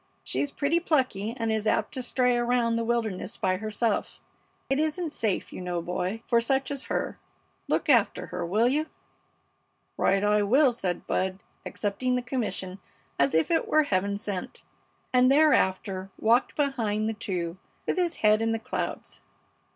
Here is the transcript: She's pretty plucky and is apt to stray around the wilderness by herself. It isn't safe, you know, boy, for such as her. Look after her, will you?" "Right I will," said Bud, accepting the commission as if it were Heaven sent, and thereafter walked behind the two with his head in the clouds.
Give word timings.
She's 0.23 0.49
pretty 0.49 0.79
plucky 0.79 1.35
and 1.37 1.51
is 1.51 1.67
apt 1.67 1.93
to 1.93 2.01
stray 2.01 2.35
around 2.35 2.75
the 2.75 2.83
wilderness 2.83 3.37
by 3.37 3.57
herself. 3.57 4.19
It 4.71 4.79
isn't 4.79 5.13
safe, 5.13 5.53
you 5.53 5.61
know, 5.61 5.79
boy, 5.79 6.23
for 6.25 6.41
such 6.41 6.71
as 6.71 6.85
her. 6.85 7.19
Look 7.67 7.87
after 7.87 8.25
her, 8.25 8.43
will 8.43 8.67
you?" 8.67 8.87
"Right 9.97 10.23
I 10.23 10.41
will," 10.41 10.73
said 10.73 11.05
Bud, 11.05 11.43
accepting 11.67 12.15
the 12.15 12.23
commission 12.23 12.79
as 13.19 13.35
if 13.35 13.51
it 13.51 13.67
were 13.67 13.83
Heaven 13.83 14.17
sent, 14.17 14.63
and 15.13 15.31
thereafter 15.31 16.09
walked 16.17 16.55
behind 16.55 17.07
the 17.07 17.13
two 17.13 17.59
with 17.85 17.97
his 17.97 18.15
head 18.25 18.41
in 18.41 18.53
the 18.53 18.57
clouds. 18.57 19.21